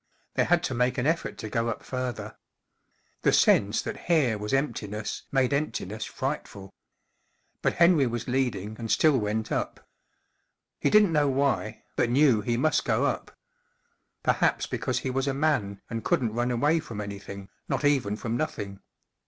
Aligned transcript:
They 0.33 0.45
had 0.45 0.63
to 0.63 0.73
make 0.73 0.97
an 0.97 1.05
effort 1.05 1.37
to 1.37 1.47
go 1.47 1.69
up 1.69 1.83
further. 1.83 2.35
The 3.21 3.31
sense 3.31 3.83
that 3.83 4.05
here 4.07 4.35
was 4.35 4.51
emptiness 4.51 5.21
made 5.31 5.53
emptiness 5.53 6.05
frightful. 6.05 6.73
But 7.61 7.73
Henry 7.75 8.07
was 8.07 8.27
leading 8.27 8.75
and 8.79 8.89
still 8.89 9.19
went 9.19 9.51
up. 9.51 9.87
He 10.79 10.89
didn't 10.89 11.13
know 11.13 11.29
why, 11.29 11.83
but 11.95 12.09
knew 12.09 12.41
he 12.41 12.57
must 12.57 12.83
go 12.83 13.05
up. 13.05 13.37
Perhaps 14.23 14.65
because 14.65 14.97
he 14.97 15.11
was 15.11 15.27
a 15.27 15.35
man 15.35 15.83
and 15.87 16.03
couldn't 16.03 16.33
run 16.33 16.49
away 16.49 16.79
from 16.79 16.99
anything, 16.99 17.49
not 17.69 17.85
even 17.85 18.15
from 18.15 18.35
nothing. 18.35 18.79